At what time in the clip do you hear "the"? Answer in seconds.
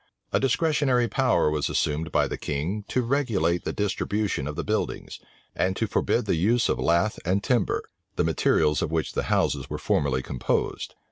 2.27-2.35, 3.65-3.71, 4.55-4.63, 6.25-6.33, 8.15-8.23, 9.13-9.21